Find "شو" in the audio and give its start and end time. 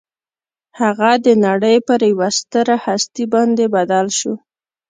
4.19-4.33